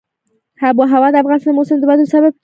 آب 0.67 0.75
وهوا 0.79 1.09
د 1.11 1.15
افغانستان 1.23 1.53
د 1.53 1.57
موسم 1.57 1.77
د 1.79 1.83
بدلون 1.89 2.07
سبب 2.13 2.31
کېږي. 2.33 2.39